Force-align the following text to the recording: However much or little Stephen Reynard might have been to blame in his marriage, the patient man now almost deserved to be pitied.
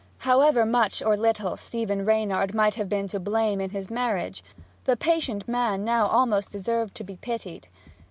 However 0.25 0.65
much 0.65 1.03
or 1.03 1.15
little 1.15 1.55
Stephen 1.55 2.03
Reynard 2.05 2.55
might 2.55 2.73
have 2.73 2.89
been 2.89 3.07
to 3.09 3.19
blame 3.19 3.61
in 3.61 3.69
his 3.69 3.91
marriage, 3.91 4.43
the 4.85 4.97
patient 4.97 5.47
man 5.47 5.85
now 5.85 6.07
almost 6.07 6.51
deserved 6.51 6.95
to 6.95 7.03
be 7.03 7.17
pitied. 7.17 7.67